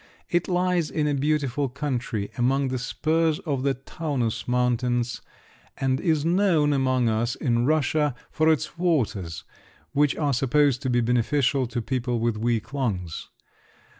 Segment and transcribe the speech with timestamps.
[0.31, 5.21] It lies in a beautiful country among the spurs of the Taunus Mountains,
[5.77, 9.43] and is known among us in Russia for its waters,
[9.91, 13.29] which are supposed to be beneficial to people with weak lungs.